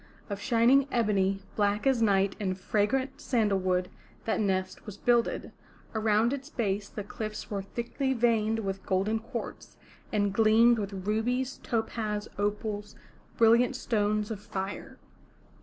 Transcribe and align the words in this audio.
Of 0.31 0.39
shining 0.41 0.87
ebony, 0.91 1.43
black 1.55 1.85
as 1.85 2.01
night 2.01 2.35
and 2.39 2.57
fragrant 2.59 3.21
sandal 3.21 3.59
wood 3.59 3.87
that 4.25 4.39
nest 4.39 4.83
was 4.87 4.97
builded; 4.97 5.51
around 5.93 6.33
its 6.33 6.49
base 6.49 6.89
the 6.89 7.03
cliffs 7.03 7.51
were 7.51 7.61
thickly 7.61 8.15
veined 8.15 8.57
with 8.65 8.83
golden 8.83 9.19
quartz, 9.19 9.77
and 10.11 10.33
gleamed 10.33 10.79
with 10.79 11.05
rubies, 11.05 11.59
topaz, 11.61 12.27
opals, 12.39 12.95
brilliant 13.37 13.75
stones 13.75 14.31
of 14.31 14.39
fire. 14.39 14.97